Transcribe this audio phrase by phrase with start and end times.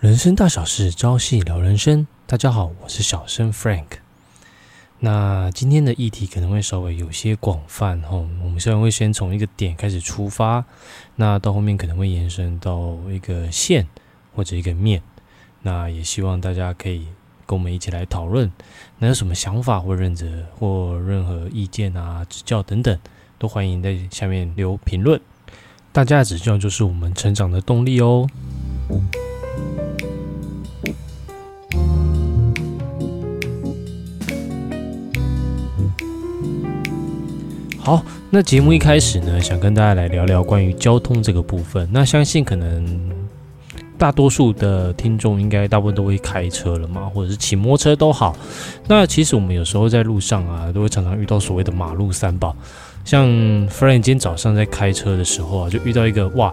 [0.00, 2.06] 人生大小事，朝夕聊人生。
[2.24, 3.98] 大家好，我是小生 Frank。
[5.00, 8.10] 那今天的议题可能会稍微有些广泛哈，
[8.44, 10.64] 我们虽然会先从一个点开始出发，
[11.16, 13.88] 那到后面可能会延伸到一个线
[14.36, 15.02] 或者一个面。
[15.62, 17.08] 那也希望大家可以
[17.44, 18.52] 跟我们一起来讨论，
[19.00, 22.96] 那有什么想法或认责或任何意见啊、指教等等，
[23.36, 25.20] 都欢迎在下面留评论。
[25.90, 28.28] 大家的指教就是我们成长的动力哦。
[37.88, 41.88] 好，那节目一开始呢，想跟大家来聊聊关于交通这个部分。
[41.90, 43.10] 那相信可能
[43.96, 48.36] 大多数的听众应该大部分都会开车了嘛，或者是骑摩托车都好。
[48.88, 52.54] 那其实我们有时候在路上啊，都会常常遇到所谓的马路三宝。
[53.06, 53.26] 像
[53.70, 56.52] Frank 今天早上在开车的时候啊，就遇到一个哇，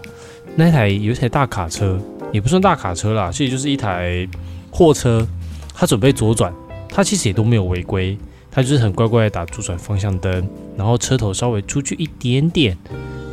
[0.54, 2.00] 那台有一台大卡车，
[2.32, 4.26] 也不算大卡车啦，其实就是一台
[4.70, 5.26] 货车，
[5.74, 6.50] 他准备左转，
[6.88, 8.16] 他其实也都没有违规。
[8.56, 12.74] 他就是很乖乖的打左转方向灯，然后车头稍微出去一点点，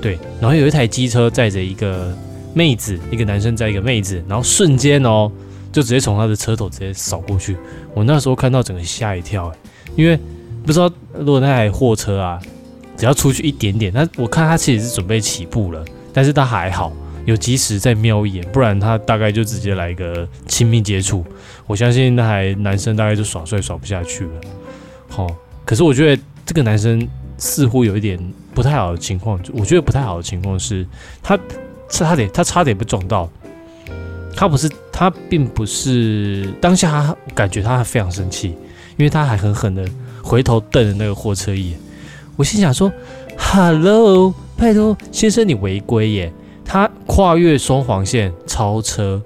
[0.02, 2.14] 对，然后有一台机车载着一个
[2.54, 5.32] 妹子，一个男生载一个妹子，然后瞬间哦，
[5.72, 7.56] 就直接从他的车头直接扫过去。
[7.94, 9.50] 我那时候看到整个吓一跳，
[9.96, 10.20] 因为
[10.66, 12.38] 不知道如果那台货车啊，
[12.98, 16.92] 只要出去一点点，那我看他其实是准备起步了，但是他还好
[17.24, 21.24] 有及时在瞄一眼，不然他大概就直接来一个亲密接触，
[21.66, 24.32] 我相信那台男生大概就耍帅耍不下去了。
[25.16, 25.28] 好，
[25.64, 28.20] 可是我觉得这个男生似乎有一点
[28.52, 29.40] 不太好的情况。
[29.54, 30.84] 我觉得不太好的情况是，
[31.22, 31.38] 他
[31.88, 33.30] 差点，他差点被撞到。
[34.36, 38.48] 他不是，他并不是当下，他感觉他还非常生气，
[38.98, 39.88] 因为他还狠狠的
[40.24, 41.80] 回头瞪了那个货车一眼。
[42.36, 42.92] 我心想说
[43.38, 46.34] ：“Hello，拜托先生，你违规耶！
[46.66, 49.22] 他跨越双黄线超车，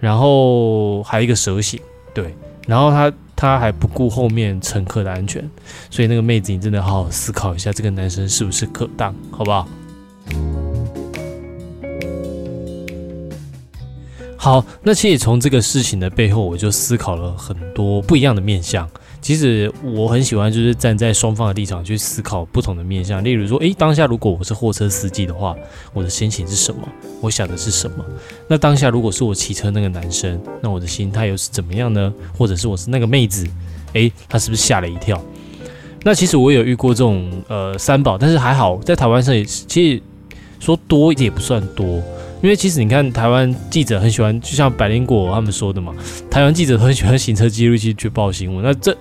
[0.00, 1.80] 然后还有一个蛇形，
[2.12, 2.34] 对，
[2.66, 3.10] 然后他。”
[3.40, 5.42] 他还不顾后面乘客的安全，
[5.88, 9.66] 所以那个妹子，你真的好好思考一下，这个男生是不是可当，好不好？
[14.36, 18.86] 好，那其实从这个事情的背后，我就思考了很多不一样的面相。
[19.20, 23.22] 其实我很喜欢，就是站在双方的立场去思考不同的面向。
[23.22, 25.54] 例如说，诶，当下如果我是货车司机的话，
[25.92, 26.80] 我的心情是什么？
[27.20, 28.04] 我想的是什么？
[28.48, 32.12] 那当下如果是我骑车那个男生，那我的心态又是怎么样呢？
[32.36, 33.46] 或者是我是那个妹子，
[33.92, 35.22] 诶，她是不是吓了一跳？
[36.02, 40.02] 那其实我有遇过这种呃三宝，但是还好，在台湾上也其实
[40.58, 42.02] 说多也不算多。
[42.42, 45.94] 因为其实你看，台湾记者很喜欢，就像百灵果他们说的嘛，
[46.30, 48.64] 台湾记者很喜欢行车记录器去报新闻。
[48.64, 48.96] 那这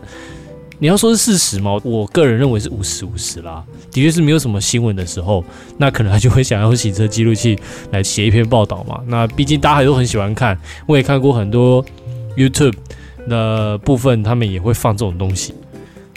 [0.78, 1.80] 你要说是事实吗？
[1.84, 3.64] 我个人认为是五十五十啦。
[3.92, 5.44] 的确是没有什么新闻的时候，
[5.78, 7.58] 那可能他就会想要行车记录器
[7.92, 9.02] 来写一篇报道嘛。
[9.08, 11.84] 那毕竟大家都很喜欢看，我也看过很多
[12.38, 12.76] YouTube
[13.28, 15.54] 的部分，他们也会放这种东西。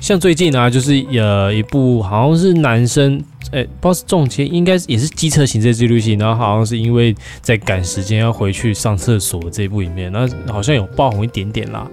[0.03, 3.23] 像最近呢，就是呃一部好像是男生。
[3.53, 11.87] 哎，不知道是中签，应该也是机车行车记录器，然后好像是因为在赶时间要回去上厕所这一部里面，那好像有爆红一点点啦。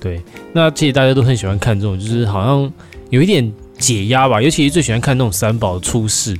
[0.00, 0.20] 对，
[0.52, 2.72] 那其实大家都很喜欢看这种，就是好像
[3.10, 6.36] 有一点解压吧，尤其是最喜欢看那种三宝出事。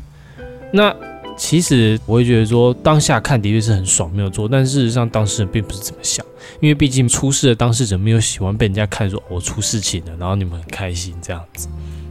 [0.72, 0.92] 那
[1.36, 6.24] 其实我会觉得说，当下看的确是很爽，没有错，但事实上当事人并不是这么想，
[6.60, 11.68] 因为毕竟出事的当事者没有喜欢被人家看说我出事情了，然后你们很开心这样子。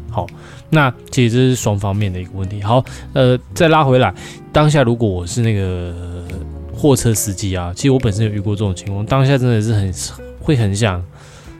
[0.09, 0.27] 好，
[0.69, 2.61] 那其实这是双方面的一个问题。
[2.61, 4.13] 好，呃，再拉回来，
[4.51, 6.23] 当下如果我是那个
[6.75, 9.91] 货车司机啊，其实我本身有遇过这种情况，当下真的是很
[10.39, 11.03] 会很想，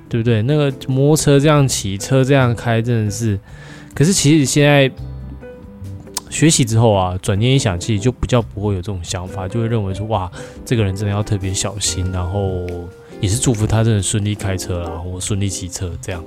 [0.08, 0.44] 对不对？
[0.44, 3.40] 那个摩托车这样骑，车这样开，真的是。
[3.96, 4.92] 可是其实现在
[6.34, 10.30] 学习之后啊，转念一想，其实就比较不会有这种想法，就会认为说，哇，
[10.66, 12.66] 这个人真的要特别小心，然后
[13.22, 16.24] 也是祝福他真的顺利开车啦，或顺利骑车这样。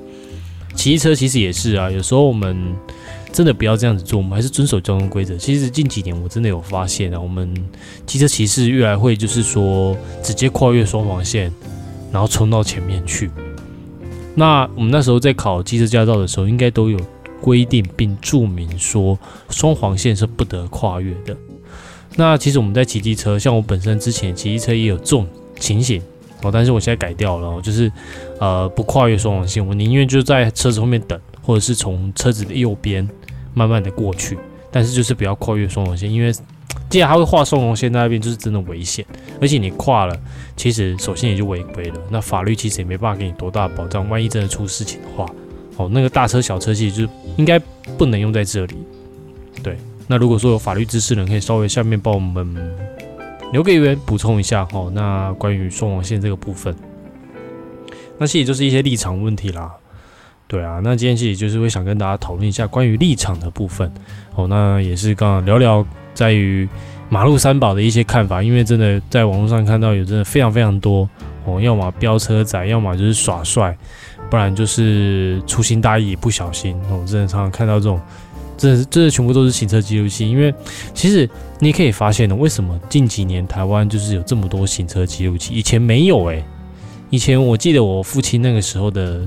[0.77, 2.57] 骑车其实也是啊，有时候我们
[3.33, 5.37] 真的不要这样子做，我们还是遵守交通规则。
[5.37, 7.53] 其实近几年我真的有发现啊，我们
[8.07, 11.53] 机车骑士越来会就是说直接跨越双黄线，
[12.13, 13.29] 然后冲到前面去。
[14.37, 17.01] 那我们那时候在考机车驾照的时候，应该都有
[17.41, 19.19] 规定并注明说
[19.51, 21.37] 双黄线是不得跨越的。
[22.17, 25.27] 那其实我们在骑机车，像我本身之前骑机车也有这种
[25.59, 26.03] 情形。
[26.43, 27.91] 哦，但是我现在改掉了，就是，
[28.39, 33.09] 呃，不跨越双黄线，我宁愿就在车子后面等，或者是从车子的右边
[33.55, 34.39] 慢慢的过去，
[34.71, 36.31] 但是就是不要跨越双黄线，因为
[36.91, 39.05] 既然他会画双黄线那边，就是真的危险，
[39.41, 40.15] 而且你跨了，
[40.59, 45.27] 其实首先也就违规了，那法律其实也没办法给你多大保障，万一真的出事情的话，
[45.77, 47.59] 哦，那个大车小车其实就应该
[47.99, 48.77] 不能用在这里，
[49.63, 49.77] 对，
[50.07, 52.77] 那如果说有法律知识的人，可以稍微下面帮我们。
[53.53, 54.91] 留个言补充一下哦。
[54.93, 56.75] 那关于双黄线这个部分，
[58.19, 59.73] 那其实就是一些立场问题啦。
[60.49, 63.91] 对啊，那今天其实就是会想跟大家讨论一下关于立场的部分
[64.35, 64.49] 哦。
[64.49, 66.69] 那也是刚刚聊聊在于
[67.09, 71.09] 马路三宝的一些看法，因为真的在网络上看到有真的非常非常多
[71.45, 73.79] 哦，要么飙车仔，要么就是耍帅，
[74.31, 77.05] 不然就是粗心大意不小心我。
[77.07, 78.01] 真的常常看到这种，
[78.57, 80.29] 这这全部都是行车记录器。
[80.29, 80.55] 因为
[80.95, 81.29] 其实
[81.59, 86.45] 你可以发现呢，为什么近几年台湾就是有这么多行车记录器，以前没有诶，
[87.11, 89.21] 以前我记得我父亲那个时候的。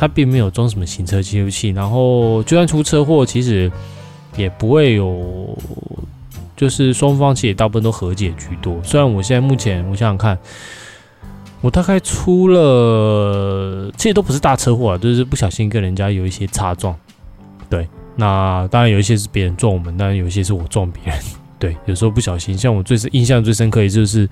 [0.00, 3.68] 他并没有装什么行车记录器，然后就算出车祸，其实
[4.36, 5.58] 也不会有，
[6.56, 8.80] 就是双方其实大部分都和解居多。
[8.84, 10.38] 虽然我现在目前我想想看，
[11.60, 16.94] 我大概出了，这些都不是大车祸啊，就是不小心跟人家有一些擦撞。
[17.68, 21.20] 对，那当然有一些是别人撞我们，但有一些是我撞别人。
[21.58, 24.28] 对，有时候不小心，像我最印象最深刻，也就是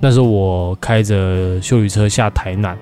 [0.00, 2.78] 那时候我开着修理车下台南，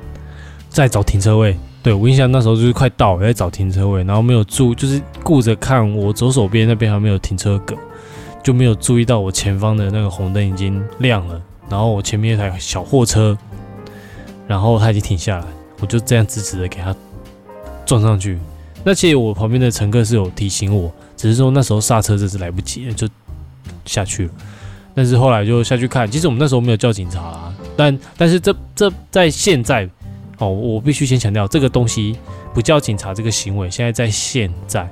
[0.68, 1.56] 在找停车位。
[1.82, 7.74] 对我印象那时候就是快到，我在找停车位，然后没有注，就是顾着看我左手边那边还没有停车格，
[8.42, 11.40] 就没有注意到我前方的那个红灯已经亮了，
[11.70, 13.38] 然后我前面一台小货车，
[14.46, 15.46] 然后他已经停下来，
[15.80, 16.94] 我就这样直直的给他
[17.84, 18.38] 撞上去。
[18.84, 23.08] 那其实我旁边的乘客是有提醒我，只是说那时候刹车真是来不及，就
[23.84, 24.32] 下去了。
[24.94, 29.88] 但是后来就下去看，其实我们那时候没有叫警察，但但是这这在现在。
[30.40, 32.16] 哦，我必须先强调，这个东西
[32.54, 34.88] 不叫警察这个行为，现在在现在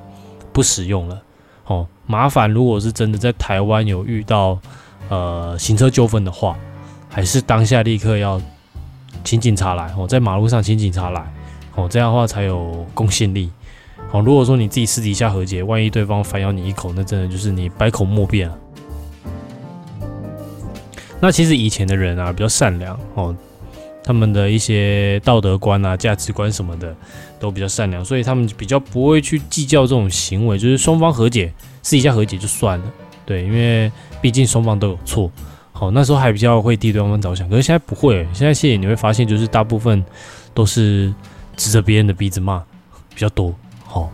[0.51, 1.21] 不使用了。
[1.67, 4.59] 哦，麻烦，如果是真的在台湾有遇到
[5.07, 6.57] 呃行车纠纷的话，
[7.07, 8.41] 还是当下立刻要
[9.27, 9.93] 请警察来。
[9.97, 11.21] 哦，在马路上请警察来。
[11.75, 13.51] 哦，这样的话才有公信力。
[14.13, 18.57] 哦，如果说你自己私底下和解，万一对方反咬你一口，那真的就是你百口莫辩了。
[21.19, 22.97] 那其实以前的人啊，比较善良。
[23.15, 23.35] 哦。
[24.01, 26.95] 他们的一些道德观啊、价值观什么的
[27.37, 31.51] 都比较善良，所以他们比较不会去计较这种行为，就是双方和解，
[31.83, 32.85] 私底下和解就算了。
[33.25, 33.91] 对，因为
[34.21, 35.29] 毕竟双方都有错。
[35.77, 38.27] 好，那时候还比较会替对方着想，可是现在不会。
[38.33, 40.03] 现在谢谢你会发现，就是大部分
[40.53, 41.13] 都是
[41.55, 42.57] 指着别人的鼻子骂
[43.13, 43.53] 比较多。
[43.85, 44.09] 好，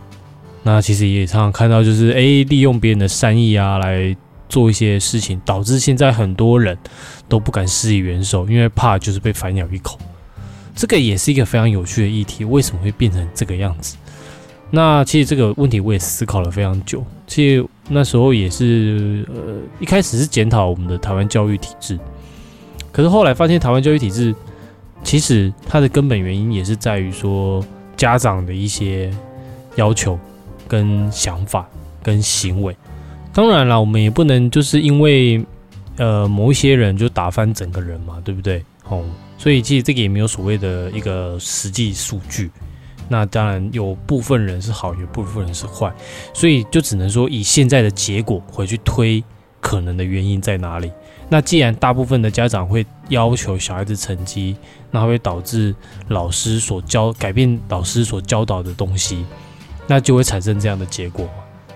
[0.62, 4.16] 那其实也常常看到，就是诶，利用别人的善意啊来。
[4.50, 6.78] 做一些事情，导致现在很多人
[7.28, 9.98] 都不敢施以援手，因为怕就是被反咬一口。
[10.76, 13.98] 这个也是一个非常有趣的议题，为什么会变成这个样子？
[14.70, 17.04] 那其实这个问题我也思考了非常久。
[17.26, 22.00] 其实那时候也是，呃，一开始是检讨我们的台湾教育体制，
[22.92, 24.34] 可是后来发现台湾教育体制
[25.04, 27.64] 其实它的根本原因也是在于说
[27.98, 29.14] 家长的一些
[29.76, 30.18] 要求、
[30.68, 31.68] 跟想法、
[32.02, 32.76] 跟行为。
[33.34, 35.44] 当然了，我们也不能就是因为，
[35.98, 38.64] 呃，某一些人就打翻整个人嘛，对不对？
[38.88, 39.04] 哦，
[39.38, 42.50] 所以其实这个也没有所谓的一个实际数据。
[43.10, 45.94] 那当然有部分人是好，有部分人是坏，
[46.34, 49.24] 所以就只能说以现在的结果回去推
[49.60, 50.92] 可能的原因在哪里。
[51.30, 54.56] 那既然大部分的家长会要求小孩子成绩，
[54.92, 55.74] 那会导致
[56.10, 59.26] 老师所教改变老师所教导的东西，
[59.88, 61.28] 那就会产生这样的结果。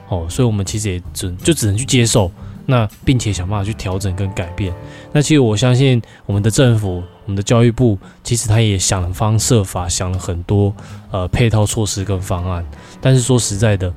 [0.10, 2.32] 哦，所以我们其实也只就只能去接受，
[2.68, 4.72] 那并且想办法去调整跟改变。
[5.12, 10.72] 那其实我相信我们的政府，我们的教育部，其实他也想方设法想了很多
[11.10, 12.64] 呃配套措施跟方案。
[13.02, 13.92] 但是说实在的，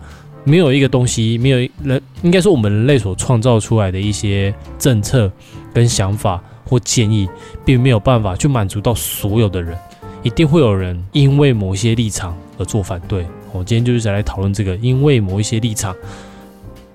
[0.44, 5.30] 没有一个东西，没有人应该说我们人类所创造出来的一些政策
[5.74, 7.28] 跟想法或建议，
[7.64, 9.76] 并没有办法去满足到所有的人，
[10.22, 13.26] 一定会有人因为某一些立场而做反对。
[13.52, 15.92] 我今天就是想来讨论这个，因为某一些立场，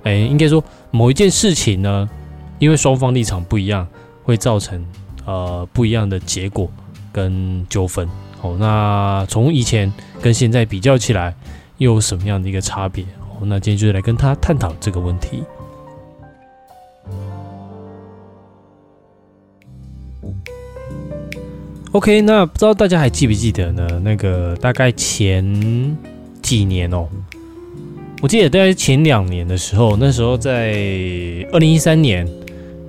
[0.05, 2.09] 哎，应该说某一件事情呢，
[2.57, 3.85] 因为双方立场不一样，
[4.23, 4.85] 会造成
[5.25, 6.69] 呃不一样的结果
[7.11, 8.07] 跟纠纷。
[8.41, 11.35] 哦，那从以前跟现在比较起来，
[11.79, 13.03] 又有什么样的一个差别？
[13.03, 15.43] 哦，那今天就是来跟他探讨这个问题。
[21.91, 23.87] OK，那不知道大家还记不记得呢？
[24.03, 25.97] 那个大概前。
[26.45, 27.09] 几年哦，
[28.25, 30.71] 我记得大概前两年的时候，那时候在
[31.51, 32.27] 二零一三年，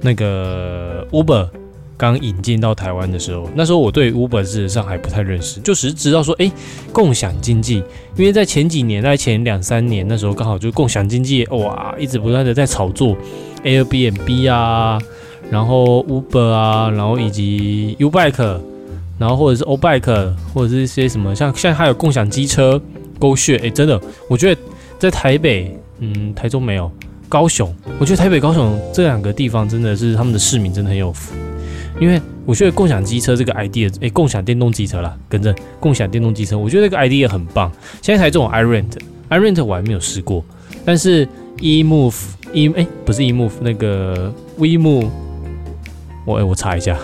[0.01, 1.47] 那个 Uber
[1.95, 6.51] 刚引进到台湾的时候，那时候我对 Uber 事实上还不太认识，就只是知道说，哎，
[6.91, 7.85] 共享经济，
[8.17, 13.15] 因为在前几年，在前两三年，那时候刚好就共享经济，哇，一直不断的在炒作
[13.63, 14.99] Airbnb 啊，
[15.51, 18.59] 然后 Uber 啊，然后以及 Ubike，
[19.19, 22.81] 然后或者是 Obike，或者是一些什么，像现在还有共享机车。
[23.19, 24.61] 勾血哎，真的，我觉得
[24.99, 26.91] 在台北，嗯，台中没有，
[27.29, 31.35] 高雄，我觉得台北、高雄这两个地方真的是他们的市民真的很有福，
[32.01, 37.71] 因为我觉得共享机车这个 idea，哎，共享电动机车啦，跟着共享电动机车，我觉得这个 idea 很棒。
[38.01, 40.45] 现在台中有 i rent，i rent 我还没有试过，
[40.85, 41.29] 但是
[41.61, 42.15] e move
[42.53, 45.09] e 哎不是 e move 那个 we move，
[46.25, 46.99] 我哎我查一下。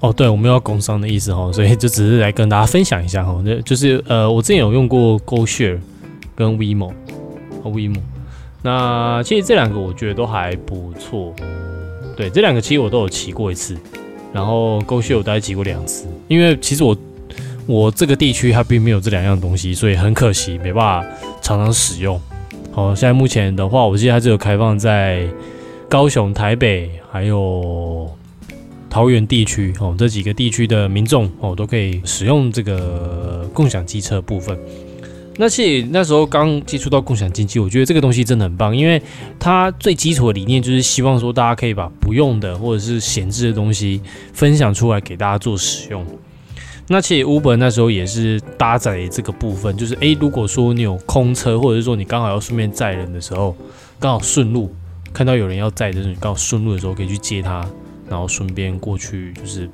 [0.00, 5.80] 哦，对，我没有工商的意思哈，所以就只是来跟大家分享一下哈，那就是呃，我之前有用过 GoShare
[6.36, 6.92] 跟 WeMo
[7.64, 8.00] 和 WeMo，
[8.62, 11.34] 那其实这两个我觉得都还不错，
[12.16, 13.76] 对，这两个其实我都有骑过一次，
[14.32, 16.96] 然后 GoShare 我大概骑过两次，因为其实我
[17.66, 21.08] 我这个地区它并没有这两样东西，所以很可惜没办法
[21.42, 22.20] 常常使用。
[22.70, 25.26] 好，现在目前的话，我记得它只有开放在
[25.88, 28.08] 高雄、台北还有。
[28.90, 34.58] 桃园地区哦，这几个地区的民众哦，都可以使用这个共享机车部分。
[35.40, 39.00] 那其实那时候刚接触到共享经济，我觉得这个东西真的很棒，因为
[39.38, 44.00] 它最基础的理念就是希望说大家可以把不用的或者是闲置的东西
[44.32, 46.04] 分享出来给大家做使用。
[46.88, 53.54] 那其实 Uber 那时候也是搭载这个部分，就是诶，如果说你有空车，或者是说你刚好要顺便载人的时候，
[54.00, 54.74] 刚好顺路
[55.12, 57.64] 看到有人要载的时候，刚好顺路的时候可以去接他。
[58.10, 59.68] 然后顺便过去，就是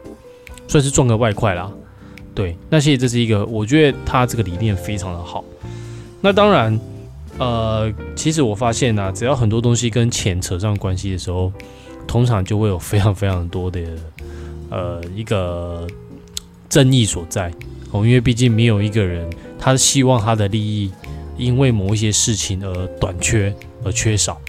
[0.66, 1.70] 算是赚个外快啦。
[2.34, 5.44] 对，那其实这是一个，我觉得他这个理念非常的好。
[6.20, 6.80] 那当然，
[7.38, 11.52] 呃，其实我发现呢，只要很多东西跟钱扯上关系的时候，
[12.08, 13.80] 通常就会有非常非常多的
[14.70, 15.86] 呃一个
[16.68, 17.52] 争议所在
[17.92, 18.04] 哦。
[18.04, 20.90] 因为毕竟没有一个人，他希望他的利益
[21.36, 24.40] 因为某一些事情而短缺而缺少。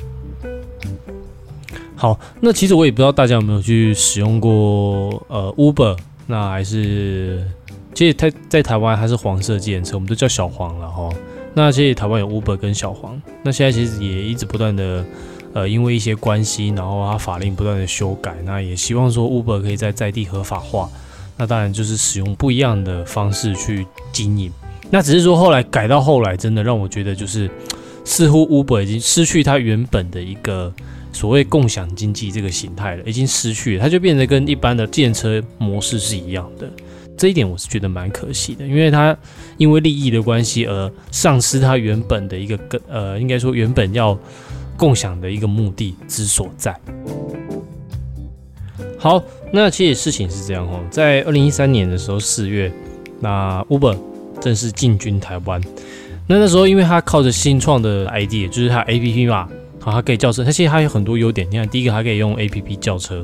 [1.97, 5.97] 好，那其实我也不知道大家有没有去使用过呃 Uber，
[6.27, 7.47] 那还是
[7.93, 11.09] 其实它在台湾还是黄色计程车，我们都叫小黄了哈。
[11.53, 15.05] 那其实台湾有 Uber 跟小黄，那现在其实也一直不断的
[15.53, 20.89] 呃因为一些关系，然后它法令不断的修改，那也希望说 Uber 可以在在地合法化。
[21.37, 24.51] 那当然就是使用不一样的方式去经营。
[24.89, 27.49] 那只是说后来改到后来，真的让我觉得就是
[28.03, 30.73] 似乎 Uber 已经失去它原本的一个。
[31.15, 36.69] 所谓共享经济这个形态了，已经失去了，它就变得跟一般的电车模式是一样的。
[37.17, 39.17] 这一点我是觉得蛮可惜的，因为它
[39.55, 44.19] 因为利益的关系而丧失它原本的一个根，呃，应该说原本要
[44.75, 46.77] 共享的一个目的之所在。
[48.99, 52.69] 好，那其实事情是这样哦，在二零一三年的时候四月，
[53.21, 53.97] 那 Uber
[54.41, 55.61] 正式进军台湾。
[56.27, 59.47] 那那时候因为它靠着新创的 idea，就是它 APP 嘛。
[59.85, 61.47] 好，它可以叫车，它其实它有很多优点。
[61.51, 63.23] 你看，第一个它可以用 A P P 叫车，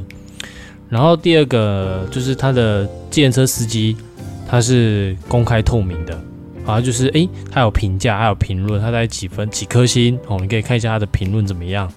[0.89, 3.97] 然后第二个就是它的计程车司机，
[4.47, 6.15] 它是公开透明的，
[6.63, 11.91] 好就是诶，它有评价，还有评论，它在几分几颗星哦，你可以看一下它的评论怎么样。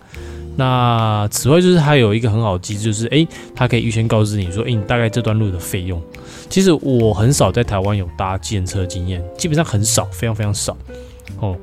[0.56, 6.00] 那此外就是它有一个很好的机制，就是诶，它可以预先告知你说，诶，你大概这段路的费用。
[6.48, 10.74] 其实我很少在台湾有搭计程车经验，基本上很少，非常非常少
[11.40, 11.54] 哦。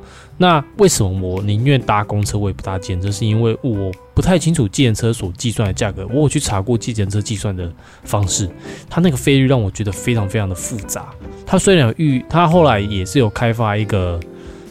[0.41, 3.11] 那为什么我宁愿搭公车，我也不搭计程车？
[3.11, 6.07] 是因为我不太清楚计程车所计算的价格。
[6.07, 7.71] 我有去查过计程车计算的
[8.03, 8.49] 方式，
[8.89, 11.09] 它那个费率让我觉得非常非常的复杂。
[11.45, 14.19] 它虽然预，它后来也是有开发一个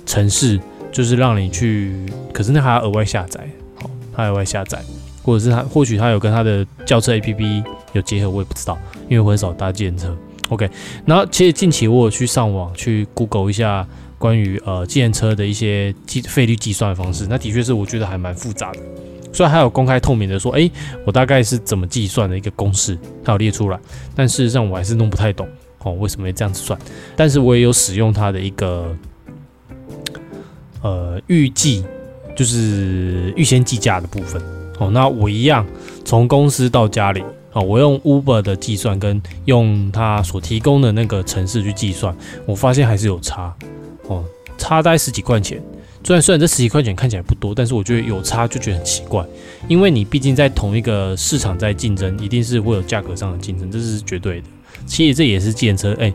[0.05, 0.59] 城市，
[0.91, 3.49] 就是让你去，可是那还要额外下载，
[3.81, 4.83] 好，它额外下载，
[5.23, 8.77] 或者是它或许它有跟它的轿车 APP 有结合，我也不知道，
[9.09, 10.17] 因为我很少搭计程车。
[10.49, 10.69] OK，
[11.07, 13.87] 然后其实近期我有去上网去 Google 一下。
[14.21, 18.79] 关于呃，计程车的一些计费率计算方式，那的确是我觉得还蛮复杂的。
[19.33, 20.71] 虽然还有公开透明的说，哎，
[21.07, 23.81] 我大概是怎么计算的一个公式，它有列出来，
[24.15, 25.49] 但事实上我还是弄不太懂
[25.79, 26.79] 哦，为什么会这样子算？
[27.17, 28.95] 但是我也有使用它的一个
[30.83, 31.83] 呃预计，
[32.37, 34.43] 就是预先计价的部分
[34.79, 34.91] 哦。
[34.91, 35.67] 那我一样
[36.05, 43.57] 从公司到家里哦，我用 Uber 的计算跟用它所提供的那个城市去计算，我发现还是有差。
[44.11, 44.25] 哦，
[44.59, 45.63] 差大概十几块钱。
[46.03, 49.25] 虽然虽然这十几块钱看起来不多，但是我觉得有差就觉得很奇怪，
[49.69, 54.47] 因为你毕竟在同一个市场在竞争，一定是会有价格上的竞争，这是绝对的。
[54.87, 56.13] 其实这也是建车哎，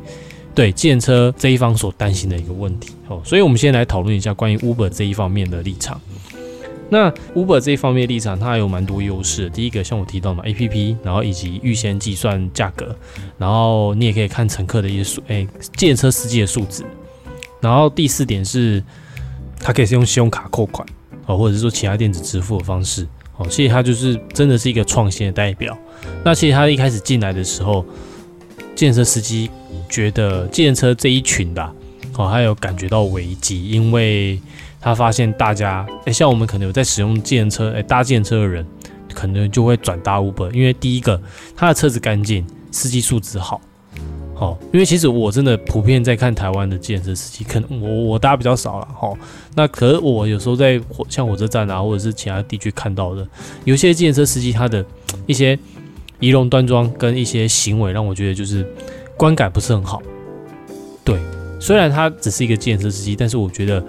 [0.56, 2.94] 对建车这一方所担心的一个问题。
[3.08, 6.02] 哦，所以我们先来讨论一下关于 Uber 这一方面的立场。
[6.90, 9.50] 那 Uber 这一方面立场，它还有蛮多优势。
[9.52, 12.96] 第一个像我提到嘛，APP，然后以及预先计算价格，
[13.38, 16.84] 然后你也可以看乘客的一些数，哎，建车司机的数字。
[17.66, 18.84] 然后第四点是，
[19.60, 20.88] 它可以是用信用卡扣款
[21.26, 23.08] 哦，或者是说其他电子支付的方式
[23.38, 25.78] 哦，所以它就是真的是一个创新的代表。
[26.24, 27.84] 那其实他一开始进来的时候，
[28.76, 29.50] 建车司机
[29.90, 31.64] 觉得建车这一群的
[32.16, 34.40] 哦，他有感觉到危机，因为
[34.80, 38.64] 他发现大家，哎，像我们可能有在使用自行车，哎，搭建车的人，
[39.14, 41.20] 可能就会转搭 Uber，因为第一个，
[41.56, 43.60] 他的车子干净，司机素质好。
[44.38, 49.14] 哦，因为其实我真的普遍在看台湾的建设司机，可能我我搭比较少了哈。
[49.56, 53.26] 那可是我有时候在火像火车站啊，或者是其他地区看到的，
[53.64, 54.86] 有些建设司机他的
[55.26, 55.58] 一些
[56.20, 58.68] 仪容端庄跟一些行为，让我觉得就是
[59.16, 60.02] 观感不是很好。
[61.06, 61.18] 对，
[61.60, 63.82] 虽然他只是一个建设司机，但是我觉得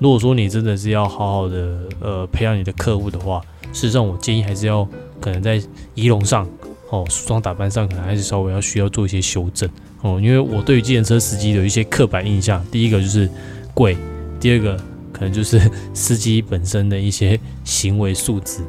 [0.00, 3.40] 如果说你真的是要好好的呃培养你的客户的话，
[3.72, 4.84] 事实上我建议还是要
[5.20, 5.62] 可能在
[5.94, 6.44] 仪容上
[6.92, 9.68] 哦，梳妆打扮上可能还是稍微要需要做一些修正。
[10.02, 13.26] 哦，因为我对于计程车司机有一些刻板印象，第一个就是
[13.72, 13.96] 贵，
[14.38, 14.76] 第二个
[15.10, 15.58] 可能就是
[15.94, 18.60] 司机本身的一些行为素质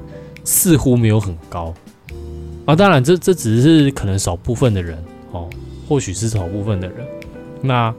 [0.45, 1.73] 似乎没有很高
[2.65, 2.73] 啊。
[2.73, 4.97] 当然，这这只是可能少部分的人
[5.31, 5.49] 哦，
[5.89, 7.05] 或许是少部分的人，
[7.61, 7.93] 那。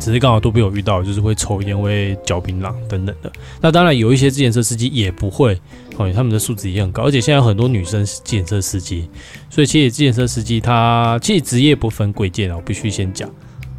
[0.00, 3.30] 只是刚好都被我遇到，就是会抽烟、会嚼槟榔等等的。
[3.60, 5.54] 那当然有一些自行车司机也不会，
[5.98, 7.02] 哦，他们的素质也很高。
[7.02, 9.08] 而且现在有很多女生是自行车司机，
[9.50, 13.30] 所以其实自行车司机他其实职业不分贵贱啊，我必须先讲，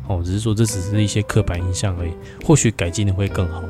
[0.08, 2.12] 哦，只是说这只是一些刻板印象而已，
[2.46, 3.64] 或许改进的会更好。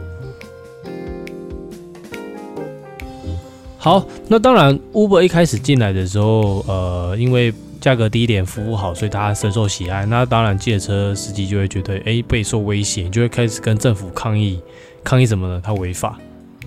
[3.78, 7.52] 好，那当然，Uber 一开始进来的时候，呃，因为
[7.82, 10.06] 价格低一点，服务好，所以大家深受喜爱。
[10.06, 14.62] 那当然，借车司机就会觉得，哎，备受威胁，就会开始跟政府抗议。
[15.04, 15.60] 抗议什么呢？
[15.64, 16.16] 他违法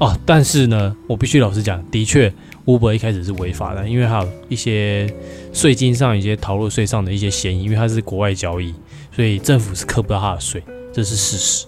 [0.01, 0.19] 哦。
[0.27, 2.31] 但是呢，我必须老实讲，的确
[2.67, 5.09] ，Uber 一开始是违法的，因为还有一些
[5.53, 8.75] 税金上、一些逃漏税上的一些嫌疑，因为它是国外交易，
[9.15, 10.61] 所以政府是扣不到他的税，
[10.93, 11.65] 这是事实。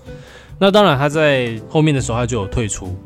[0.58, 2.98] 那当然，他在后面的时候他就有退出。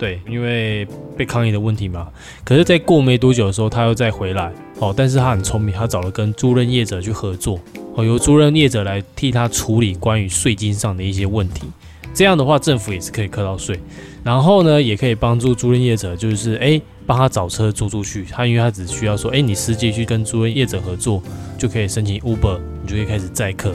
[0.00, 2.08] 对，因为被抗议的问题嘛，
[2.42, 4.94] 可是在过没多久的时候，他又再回来哦。
[4.96, 7.60] 但是他很聪明，他找了跟租赁业者去合作
[7.94, 11.66] 哦，由租赁业者来替他处理关于税金上的一些问题。
[12.14, 13.78] 这样的话，政府也是可以扣到税，
[14.24, 18.24] 然后呢，也可以帮助租赁业者，就是哎，帮他找车租出去。
[18.30, 21.22] 他因为他只需要说，哎，你司机去跟租赁业者合作，
[21.58, 23.74] 就可以申请 Uber，你就可以开始载客，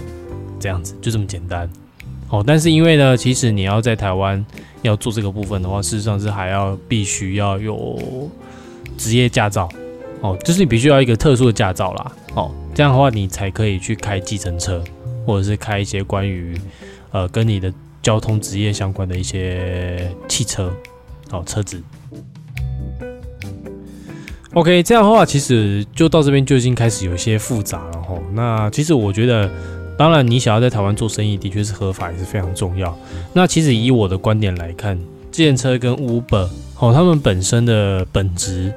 [0.59, 1.69] 这样子就这么简单。
[2.29, 4.43] 哦，但是因为呢，其实你要在台湾。
[4.85, 8.29] 要做这个部分的话，事实上是还要必须要有
[8.97, 9.69] 职业驾照
[10.21, 14.83] 哦，就是你必须要一个特殊的驾照啦哦，这样的话你才可以去开计程车，
[15.25, 16.59] 或者是开一些关于
[17.11, 20.73] 呃跟你的交通职业相关的一些汽车
[21.31, 21.81] 哦车子。
[24.53, 28.17] OK，这样的话其实就到这边就已经开始有一些复杂了哈。
[28.33, 29.49] 那其实我觉得。
[29.97, 32.97] 当然，你想要在台湾做生意，的确是合法也是非常重要。
[33.33, 34.99] 那其实以我的观点来看，
[35.31, 38.73] 自行车跟 Uber 哦，他们本身的本质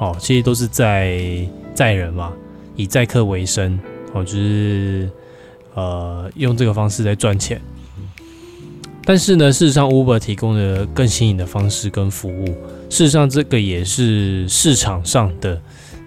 [0.00, 1.20] 哦，其实都是在
[1.74, 2.32] 载人嘛，
[2.74, 3.78] 以载客为生
[4.12, 5.08] 哦，就是
[5.74, 7.60] 呃用这个方式在赚钱。
[9.04, 12.46] 但是呢，事实上 Uber 提供的更新颖的方式跟服务，
[12.90, 15.58] 事实上这个也是市场上的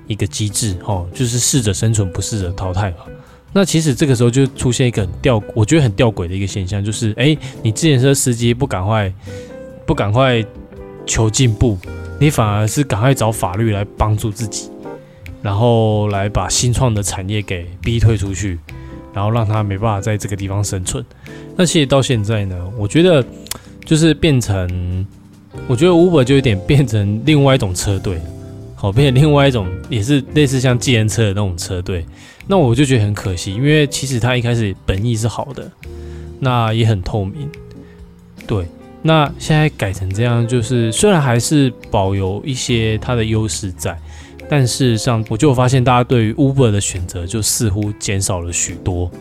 [0.08, 2.98] 一个机制哦，就是适者生存，不适者淘汰嘛。
[3.54, 9.14] 那其实这个时候就出现一个很吊，我觉得很吊诡的一个现象，就是哎，你自行车司机不赶快
[9.86, 10.44] 不赶快
[11.06, 11.78] 求进步，
[12.20, 14.70] 你反而是赶快找法律来帮助自己，
[15.42, 18.58] 然后来把新创的产业给逼退出去，
[19.14, 21.04] 然后让他没办法在这个地方生存。
[21.58, 23.26] 那其实到现在呢，我觉得
[23.84, 25.06] 就是变成，
[25.68, 28.18] 我觉得 Uber 就有点变成另外一种车队，
[28.82, 32.04] 好，变成另外一种也是类似像计程车的那种车队。
[32.48, 35.72] 那我就觉得很可惜，因为其实他一开始本意是好的，
[36.40, 37.48] 那也很透明，
[38.48, 38.66] 对。
[39.04, 43.96] 那现在改成这样，就是虽然还是保有一些它的优势在，
[44.50, 49.12] 但事实上我就发现大家对于 Uber 的选择就似乎减少了许多。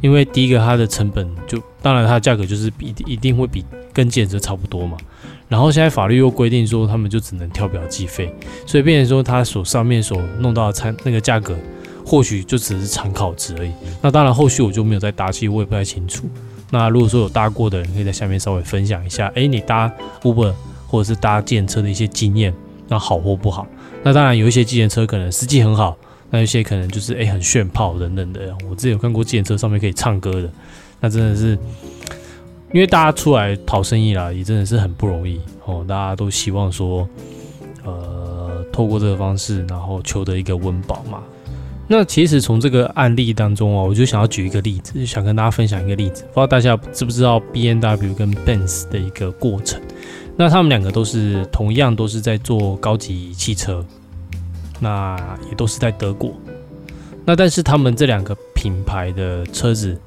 [0.00, 4.96] 因为第一个它的成本就，当然它的价格就是比一定会比跟建车差不多嘛。
[5.52, 8.34] 然后现在法律又规定说他们就只能跳表计费，
[8.66, 11.54] 所以变成说他所上面所弄到的参那个价格。
[12.04, 13.70] 或许就只是参考值而已。
[14.02, 16.24] 那当然，后续我就没有再搭起，我也不太清楚。
[16.68, 19.30] 那如果说有搭过的人，可以在下面稍微分享一下。
[19.36, 19.88] 哎，你搭
[20.22, 20.52] Uber
[20.88, 22.52] 或者是搭电车的一些经验，
[22.88, 23.68] 那好或不好？
[24.02, 25.96] 那当然有一些计程车可能司机很好，
[26.30, 28.52] 那有些可能就是哎很炫炮等等的。
[28.68, 30.50] 我之前有看过计程车上面可以唱歌的，
[30.98, 31.56] 那真的是
[32.72, 35.84] 因为大家出来讨生意啦，也真的是很不容易哦。
[35.86, 37.06] 大家都希望说，
[37.84, 41.22] 呃，透过这个方式，然后求得一个温饱嘛。
[41.86, 46.22] 那其实从这个案例当中哦，我就想要举一个例子，想跟大家分享一个例子。
[46.22, 49.78] 不知道大家知不知道 B N W 跟 Benz 的一个过程？
[50.34, 53.84] 那他们两个都是同样都是在做高级汽车，
[54.80, 55.14] 那
[55.50, 56.32] 也都是在德国。
[57.26, 60.00] 那但是他们这两个品牌的车子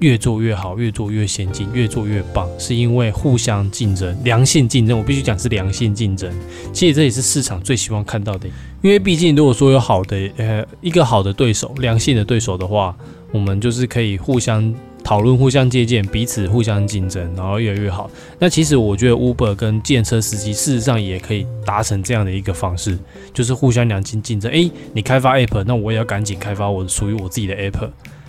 [0.00, 4.98] 越做越好，越做越先进，越做越棒，是因为互相竞争，良性竞争。
[4.98, 6.30] 我必须讲是良性竞争。
[6.72, 8.46] 其实这也是市场最希望看到的，
[8.82, 12.94] 因为毕竟如果说有好的呃一个好的对手，良性的对手的话，
[13.32, 18.10] 我们就是可以互相讨论、互相借鉴，彼此互相竞争，然后越来越好。
[18.38, 22.98] 那其实我觉得 Uber 跟建车司机事实上也可以达成这样的一个方式，
[23.32, 24.50] 就是互相良性竞争。
[24.52, 27.88] 诶，你开发 App，那我也要赶紧开发我属于我自己的 App。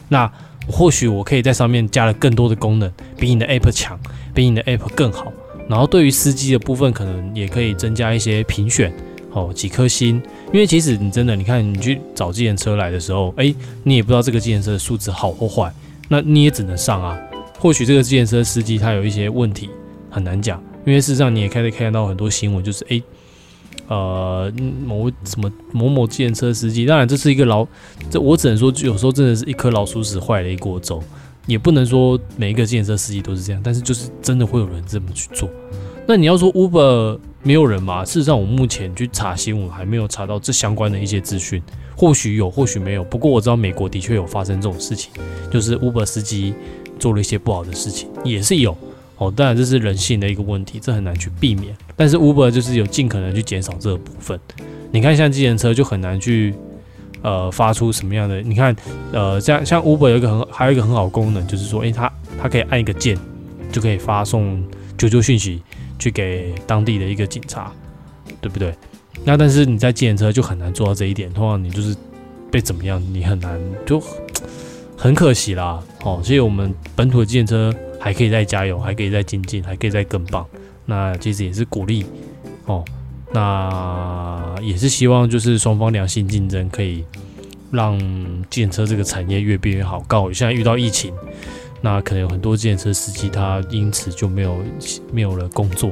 [0.10, 0.32] 那
[0.68, 4.00] 或许我可以在上面加了更多的功能，比你的 App 强，
[4.34, 5.32] 比你的 App 更好。
[5.70, 8.94] 然后对于司机的部分，可能也可以增加一些评选，
[9.32, 10.22] 哦，几颗星。
[10.54, 13.54] 因为其实你真的，你看你去找计程车来的时候，哎，
[13.84, 15.74] 你也不知道这个计程车的素质好或坏，
[16.10, 17.18] 那你也只能上啊。
[17.60, 19.70] 或许这个计程车司机他有一些问题，
[20.10, 20.62] 很难讲。
[20.86, 23.02] 因为事实上你也开始看到很多新闻，就是哎。
[23.88, 24.52] 呃，
[24.86, 27.66] 某什么某某计程车司机，当然这是一个老，
[28.10, 31.02] 这我只能说，有时候真的是一颗老鼠屎坏了一锅粥，
[31.46, 35.50] 也不能说每一个计程车司机都是这样，但是就是真的会有人这么去做。
[36.06, 38.04] 那你要说 Uber 没有人吗？
[38.04, 41.62] 事实上，我目前去查新闻还没有查到这相关的一些资讯，
[41.96, 43.04] 或许有，或许没有。
[43.06, 45.12] 不过我知道美国的确有发生这种事情，
[45.52, 46.54] 就是 Uber 司机
[47.00, 48.78] 做了一些不好的事情，也是有。
[49.18, 51.76] 哦，当然这是人性的一个问题，这很难去避免。
[51.96, 54.40] 但是 Uber 就是有尽可能去减少这个部分。
[54.92, 56.54] 你看，像计程车就很难去
[57.24, 58.40] 呃发出什么样的？
[58.42, 58.76] 你看，
[59.12, 63.18] 呃，像像 Uber 有一个很还有一个很好功能，就是说，诶，它它可以按一个键
[63.72, 64.64] 就可以发送
[65.00, 65.64] 求救讯息
[65.98, 67.72] 去给当地的一个警察，
[68.40, 68.72] 对不对？
[69.26, 71.96] 那但是你在计程车就很难做到这一点，通常你就是
[72.52, 74.00] 被怎么样，你很难就
[74.96, 75.84] 很可惜啦。
[76.04, 77.80] 哦，所以我们本土的计程车。
[78.00, 80.46] 还可以再加油，还可以再精进，还可以再更棒。
[80.86, 82.06] 那其实也是鼓励
[82.66, 82.84] 哦，
[83.34, 87.04] 那也是希望就是双方良性竞争，可以
[87.72, 88.00] 让
[88.50, 90.00] 建车这个产业越变越好。
[90.08, 91.14] 刚好现在遇到疫情，
[91.82, 94.58] 那可能有很多建车司机他因此就没有
[95.12, 95.92] 没有了工作。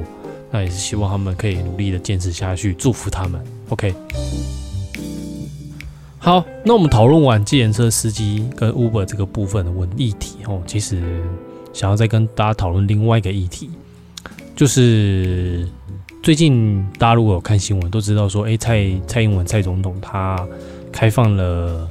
[0.50, 3.38] 那也是希望他们可以努力的坚持下去，祝福他们。
[3.68, 3.92] OK，
[6.18, 11.20] 好，那我们讨论完建车司机跟 Uber 这个部分的问议题哦，其实。
[11.76, 13.68] 想要再跟大家讨论另外一个议题，
[14.56, 15.68] 就是
[16.22, 20.48] 最近大家如果有看新闻，都知道说，哎，蔡蔡英文蔡总统他
[20.90, 21.86] 开放了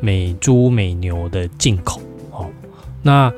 [0.00, 2.00] 美猪美牛的进口。
[2.32, 2.46] 哦，
[3.00, 3.32] 那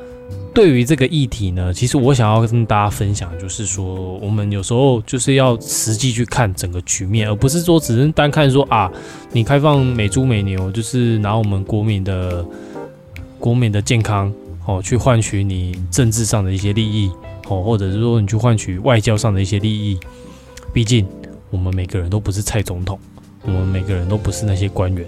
[0.55, 8.91] 对于这个议题呢，其实我想要跟大家分享，就是说，我们有时候就是要实际去看整个局面，而不是说只是单看说啊，
[9.33, 12.43] 你开放美猪美牛，就是拿我们国民的
[13.39, 14.33] 国民的健康。
[14.69, 17.11] 哦，去换取你政治上的一些利益，
[17.49, 19.99] 哦，或者是说你去换取外交上的一些利益。
[20.75, 21.07] 毕竟
[21.49, 22.99] 我们每个人都不是蔡总统，
[23.47, 25.07] 我们每个人都不是那些官员，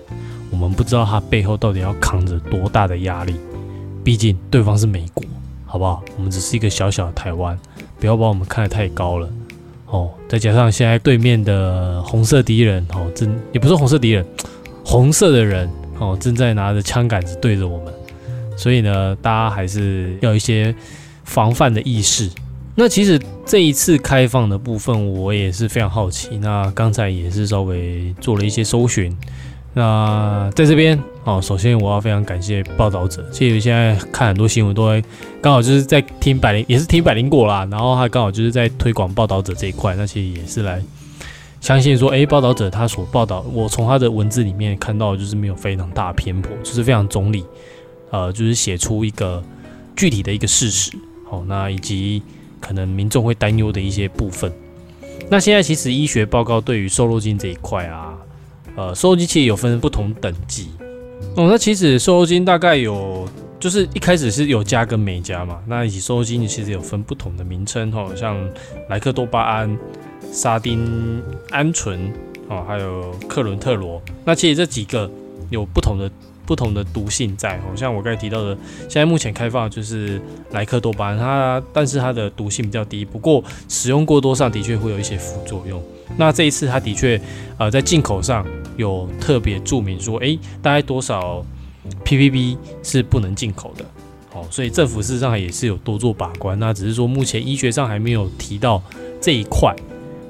[0.51, 3.35] 我们不知道他背后到底要扛着多大的压力。
[4.03, 5.23] 毕竟对方是美国，
[5.66, 6.03] 好不好？
[6.16, 7.59] 我们只是一个小小的台湾，
[7.99, 9.29] 不要把我们看得太高了。
[9.88, 14.25] 哦，再加上现在对面的红色敌人，哦，正也不是红色敌人，
[14.83, 15.68] 红色的人，
[15.99, 17.92] 哦，正在拿着枪杆子对着我们。
[18.61, 20.75] 所以呢，大家还是要一些
[21.25, 22.29] 防范的意识。
[22.75, 26.37] 那其实这一次开放的部分，我也是非常好奇。
[26.42, 29.16] 那刚才也是稍微做了一些搜寻。
[29.73, 33.25] 那在这边哦，首先我要非常感谢报道者。
[33.33, 35.03] 其实现在看很多新闻，都会
[35.40, 37.66] 刚好就是在听百灵，也是听百灵果啦。
[37.70, 39.94] 然后他刚好就是在推广报道者这一块。
[39.96, 40.83] 那其实也是来
[41.62, 47.44] 相信说，哎，报道者他所报道，我从他的文字里面看到，就是没有非常大偏颇，就是非常中立。
[48.11, 49.42] 呃，就是写出一个
[49.94, 50.90] 具体的一个事实，
[51.29, 52.23] 好，那以及
[52.61, 54.53] 可能民众会担忧的一些部分。
[55.29, 58.18] 那现在其实医学报告对于瘦肉精这一块啊，
[58.75, 60.70] 呃，瘦肉精其实有分不同等级。
[61.37, 63.29] 哦，那其实瘦肉精大概有，
[63.61, 65.61] 就是一开始是有加跟没加嘛。
[65.68, 68.37] 那以及瘦肉精其实有分不同的名称，哈，像
[68.88, 69.79] 莱克多巴胺、
[70.33, 72.12] 沙丁胺醇，
[72.49, 74.03] 哦，还有克伦特罗。
[74.25, 75.09] 那其实这几个
[75.51, 76.11] 有不同的。
[76.51, 85.81] 不同的毒性在哦，像我刚才提到的，现在目前开放就是莱克多巴胺，它但是它的毒性比较低，不过使用过多上的确会有一些副作用。
[86.17, 87.21] 那这一次它的确
[87.57, 88.45] 呃在进口上
[88.77, 91.47] 有特别注明说，诶，大概多少
[92.05, 93.85] ppb 是不能进口的，
[94.33, 98.83] 哦，所以政府事实上也是有多做把关，那只是说目前医学上还没有提到
[99.21, 99.73] 这一块。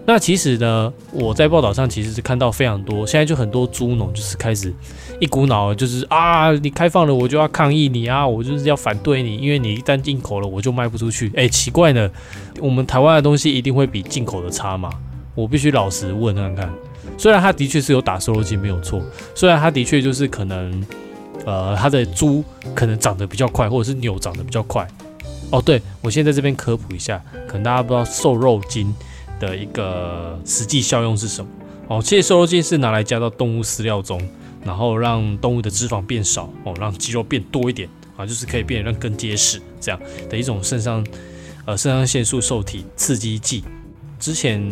[0.06, 4.74] 那其实呢，我在报道上其实是看到非常多，现在就很多猪农就是开始
[5.20, 11.30] 一股脑就是啊，你开放了我就要抗议你啊，我就是要反对你，因为你一旦进口了我就卖不出去。
[11.36, 12.10] 哎，奇怪呢，
[12.60, 14.90] 我们台湾的东西一定会比进口的差吗？
[15.34, 16.72] 我必须老实问看看。
[17.16, 19.00] 虽然他的确是有打瘦肉精没有错，
[19.34, 20.84] 虽然他的确就是可能
[21.46, 22.42] 呃，它的猪
[22.74, 24.86] 可能长得比较快，或者是牛长得比较快。
[25.50, 28.94] 哦，对我现在这边科普一下，可能大家不知道瘦肉精
[29.40, 31.50] 的一个实际效用是什么。
[31.88, 34.20] 哦，其实瘦肉精是拿来加到动物饲料中，
[34.64, 41.04] 然后让动物的脂肪变少，哦，让肌肉变多一点啊，就是可以变得更结实这样的一种肾上
[41.66, 43.64] 呃肾上腺素受体刺激剂。
[44.20, 44.62] 之前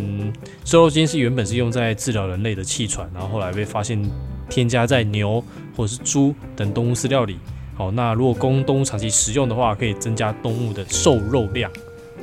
[0.64, 4.00] 瘦肉精是原本是用在治疗人类的气喘，然后后来被发现
[4.48, 5.42] 添加在牛
[5.74, 7.38] 或者是猪等动物饲料里。
[7.74, 11.68] 好，那如果供动物长期食用的话，可以增加动物的瘦肉量。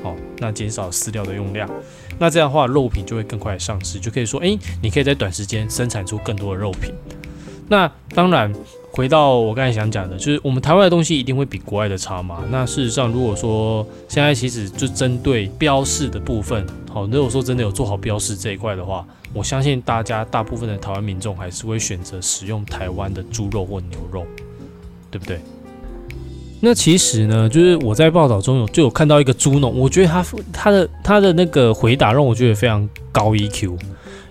[0.04, 1.68] 好，那减少饲料的用量。
[2.19, 6.93] 那这样的话，肉品就会更快上市，就可以说，诶，你可以在短时间生产出更多的肉品。
[7.67, 8.54] 那当然。
[8.95, 12.41] 回到我刚才想讲的，就是我们台湾的东西一定会比国外的差嘛？
[12.49, 24.25] 那事实上，如果说现在其实就针对标示的部分，好，如果说真的有做好标示这一块的话，我相信大家大部分的台湾民众还是会选择使用台湾的猪肉或牛肉，
[25.12, 25.41] 对不对？
[26.60, 33.78] 那其实呢，就是我在报道中有就有看到一个猪农，我觉得他他的他的那个回答让我觉得非常高 EQ，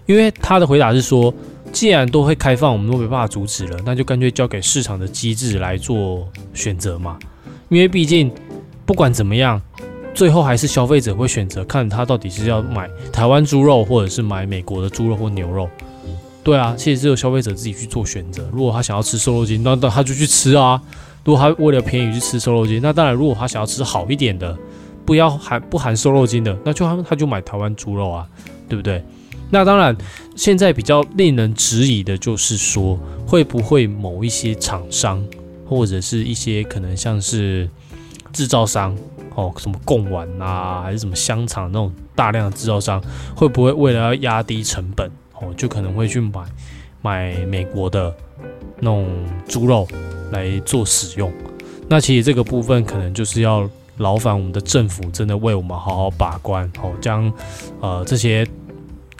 [0.06, 1.32] 因为他的回答是说。
[1.72, 7.18] 既然都会开放，我们都没办法阻止了，那就干脆交给市场的机制来做选择嘛。
[7.68, 8.30] 因为毕竟
[8.86, 9.60] 不管怎么样，
[10.14, 15.68] 最后还是消费者会选择看他到底是要买台湾猪肉，或者是买美国的猪肉或牛肉。
[16.44, 18.48] 对啊，其实只有消费者自己去做选择。
[18.52, 20.80] 如果他想要吃瘦肉精，那那他就去吃啊。
[21.24, 24.56] 如果他为了便宜去吃瘦肉精，那当然，如果他想要吃好一点的，
[25.04, 28.28] 不要含不含瘦肉精的，那就他他就买台湾猪肉啊，
[28.68, 29.02] 对不对？
[29.50, 29.96] 那当然，
[30.36, 35.24] 现在比较令人质疑的就是说，会不会某一些厂商，
[35.68, 37.68] 或者是一些可能像是
[38.32, 38.96] 制造商，
[39.34, 43.00] 哦，什么贡丸啊，还是什么香肠那种大量的制造商，
[43.36, 45.08] 会不会为了要压低成本，
[45.40, 46.42] 哦，就可能会去买
[47.02, 48.12] 买美国的
[48.80, 49.06] 那种
[49.46, 49.86] 猪肉
[50.34, 51.32] 来做使用？
[51.88, 53.66] 那其实这个部分可能就是要
[53.96, 57.32] 劳烦我们的政府真的为我们好好把关，哦，将
[57.80, 58.46] 呃这些。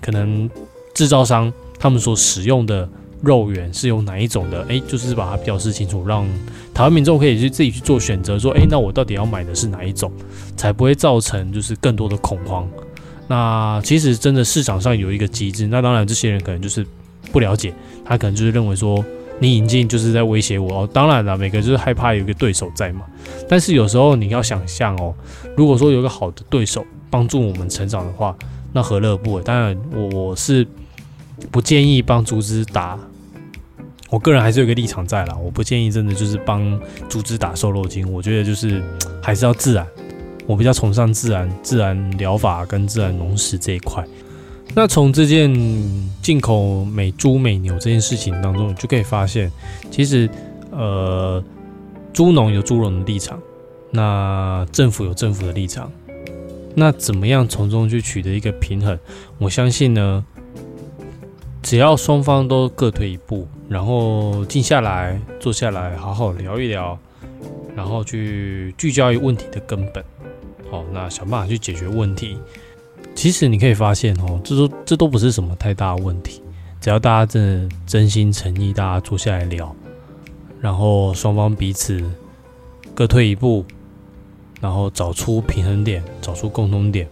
[0.00, 0.50] 可能
[0.94, 2.86] 制造商他们所使用的
[3.22, 4.62] 肉源是用哪一种的？
[4.68, 6.26] 诶，就是把它表示清楚，让
[6.74, 10.12] 台湾民众可以去自己去做选择，说，诶，那我到底要买的是哪一种，
[10.58, 12.68] 才不会造成就是更多的恐慌。
[13.26, 16.86] 那其实真的市场上有一个机制，那当然这些人可能就是
[17.32, 17.72] 不了解，
[18.04, 19.02] 他可能就是认为说
[19.38, 20.88] 你引进就是在威胁我哦。
[20.92, 23.04] 当然了，每个就是害怕有一个对手在嘛。
[23.48, 25.14] 但是有时候你要想象哦，
[25.56, 28.36] 如果说有一个好的对手帮助我们成长的话。
[28.76, 29.42] 那何乐不为？
[29.44, 30.66] 当然，我我是
[31.52, 32.98] 不建议帮竹子打。
[34.10, 36.76] 我个人还是有个立场在啦，我不建议真的就是帮
[37.08, 38.12] 竹子打瘦肉精。
[38.12, 38.82] 我觉得就是
[39.22, 39.86] 还是要自然，
[40.44, 44.04] 我比较崇尚自然、自然疗法跟自然农食这一块。
[44.72, 45.52] 那从这件
[46.22, 49.50] 进口美猪美牛这件事情当中，就可以发现，
[49.90, 50.28] 其实
[50.70, 51.42] 呃，
[52.12, 53.40] 猪农有猪农的立场，
[53.90, 55.92] 那政府有政府的立场。
[56.74, 58.98] 那怎么样从中去取得一个平衡？
[59.38, 60.24] 我相信呢，
[61.62, 66.98] 只要双方都各退一步，然后静下来坐下来好好聊一聊，
[67.76, 70.02] 然后去聚焦于问题的根本，
[70.68, 72.36] 好，那想办法去解决问题。
[73.14, 76.42] 其实你可以发现哦，这都这都不是什么太大的问题，
[76.80, 79.74] 只要大家真的真心诚意，大家坐下来聊，
[80.60, 82.02] 然后双方彼此
[82.94, 83.64] 各退一步。
[84.60, 87.06] 然后找出平衡点，找出共同点。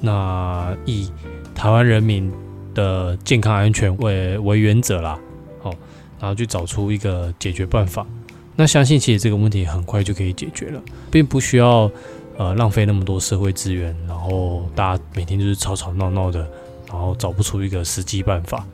[0.00, 1.10] 那以
[1.52, 2.30] 台湾人民
[2.74, 5.18] 的健康安全为为原则啦，
[5.60, 5.74] 好，
[6.20, 8.06] 然后去找出一个解决办法。
[8.54, 11.90] 那相信其实这个问题很快就可以解决了，并不需要
[12.38, 16.48] 呃浪费那么多社会资源，然后大家每天就是吵吵闹闹的，
[16.88, 18.64] 然后找不出一个实际办法。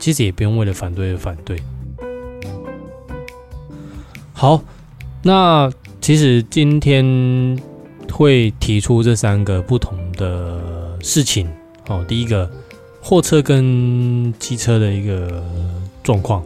[0.00, 1.62] 其实也不用为了反对而反对。
[4.32, 4.60] 好，
[5.22, 5.70] 那。
[6.02, 7.04] 其实今天
[8.10, 11.46] 会提出这三个不同的事情，
[11.88, 12.50] 哦，第一个
[13.02, 15.44] 货车跟机车的一个
[16.02, 16.42] 状况，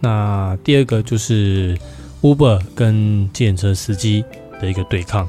[0.00, 1.78] 那第二个就是
[2.22, 4.24] Uber 跟计程车司机
[4.58, 5.28] 的一个对抗，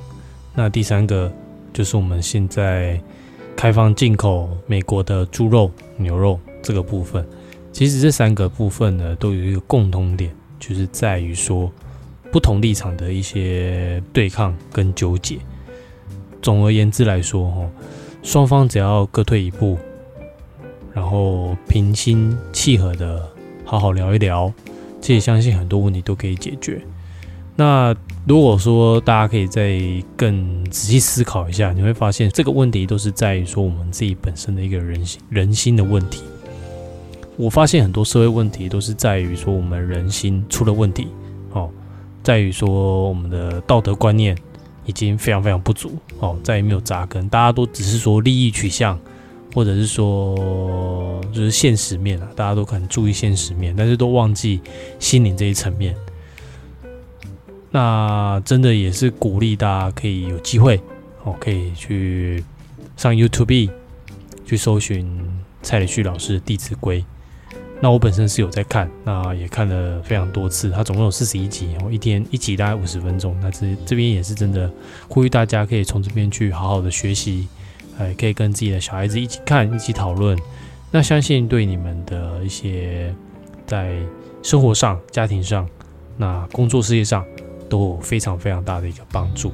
[0.56, 1.32] 那第三个
[1.74, 3.00] 就是我们现在
[3.56, 7.26] 开放进口美国的猪肉、牛肉这个部分。
[7.72, 11.72] 其实这三个部分呢，都有一个共通点，就是在于说。
[12.32, 15.38] 不同立场的一些对抗跟纠结。
[16.42, 17.70] 总而言之来说，哈，
[18.24, 19.78] 双方只要各退一步，
[20.94, 23.26] 然后平心气和的
[23.64, 24.52] 好好聊一聊，
[25.00, 26.82] 其实相信很多问题都可以解决。
[27.56, 27.96] 那
[28.28, 29.80] 如果说大家可以再
[30.18, 36.24] 更仔细思考一下，你会发现这个问题都是在于说我们自己本身的一个人心人心的问题。
[37.38, 41.08] 我发现很多社会问题都是在于说我们人心出了问题，
[41.52, 41.70] 哦，
[42.24, 44.36] 在于说我们的道德观念
[44.88, 49.00] 已经非常非常不足，哦，再也没有扎根，大家都只是说利益取向，
[49.54, 54.62] 或者是说就是现实面啊，大家都很注意现实面，但是都忘记
[54.98, 55.96] 心灵这一层面。
[57.76, 60.80] 那真的也是鼓励大家可以有机会，
[61.26, 62.42] 哦，可以去
[62.96, 63.70] 上 YouTube
[64.46, 65.06] 去搜寻
[65.62, 67.02] 蔡礼旭老师的《弟子规》。
[67.82, 70.72] 那我本身是有在看，那也看了非常多次。
[70.72, 73.38] 它总共有四十一集，我一天一集大概五十分钟。
[73.42, 74.72] 那这这边也是真的
[75.10, 77.46] 呼吁大家可以从这边去好好的学习，
[78.00, 80.40] 哎，可以跟自己的小孩子一起看，一起讨论。
[80.92, 83.14] 那相信对你们的一些
[83.68, 83.98] 在
[84.42, 85.68] 生活上、家庭上、
[86.16, 87.26] 那工作事业上。
[87.70, 89.52] 都有非常非常大的一个帮助。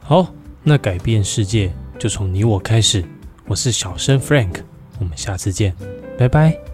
[0.00, 3.04] 好，那改变世界就从你我开始。
[3.46, 4.62] 我是小生 Frank，
[4.98, 5.74] 我们下次见，
[6.16, 6.69] 拜拜。